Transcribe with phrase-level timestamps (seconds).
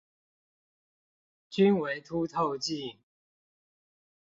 [1.51, 2.97] 均為凸透鏡